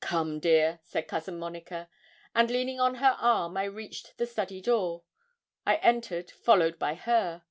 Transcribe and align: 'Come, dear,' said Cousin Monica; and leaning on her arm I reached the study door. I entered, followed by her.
'Come, 0.00 0.40
dear,' 0.40 0.78
said 0.82 1.06
Cousin 1.08 1.38
Monica; 1.38 1.90
and 2.34 2.50
leaning 2.50 2.80
on 2.80 2.94
her 2.94 3.16
arm 3.20 3.54
I 3.58 3.64
reached 3.64 4.16
the 4.16 4.24
study 4.24 4.62
door. 4.62 5.02
I 5.66 5.76
entered, 5.76 6.30
followed 6.30 6.78
by 6.78 6.94
her. 6.94 7.44